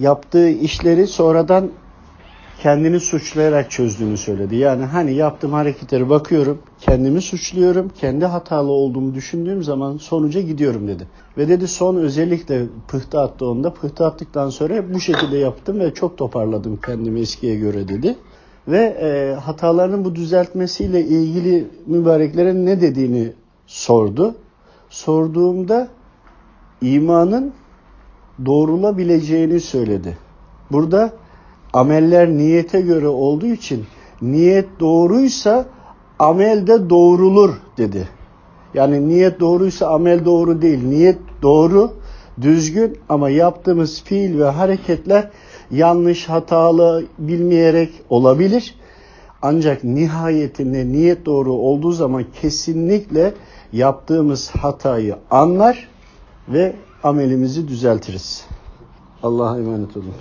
[0.00, 1.70] yaptığı işleri sonradan
[2.62, 4.56] kendini suçlayarak çözdüğünü söyledi.
[4.56, 11.06] Yani hani yaptığım hareketleri bakıyorum, kendimi suçluyorum, kendi hatalı olduğumu düşündüğüm zaman sonuca gidiyorum dedi.
[11.38, 13.74] Ve dedi son özellikle pıhtı attı onda.
[13.74, 18.16] Pıhtı attıktan sonra bu şekilde yaptım ve çok toparladım kendimi eskiye göre dedi.
[18.68, 23.32] Ve e, hatalarının bu düzeltmesiyle ilgili mübareklere ne dediğini
[23.66, 24.34] sordu.
[24.90, 25.88] Sorduğumda
[26.82, 27.52] imanın
[28.46, 30.18] doğrulabileceğini söyledi.
[30.72, 31.12] Burada
[31.72, 33.84] ameller niyete göre olduğu için
[34.22, 35.66] niyet doğruysa
[36.18, 38.08] amel de doğrulur dedi.
[38.74, 40.84] Yani niyet doğruysa amel doğru değil.
[40.84, 41.92] Niyet doğru,
[42.40, 45.30] düzgün ama yaptığımız fiil ve hareketler
[45.70, 48.74] yanlış, hatalı, bilmeyerek olabilir.
[49.42, 53.34] Ancak nihayetinde niyet doğru olduğu zaman kesinlikle
[53.72, 55.88] yaptığımız hatayı anlar
[56.48, 56.72] ve
[57.02, 58.46] amelimizi düzeltiriz.
[59.22, 60.14] Allah'a emanet olun.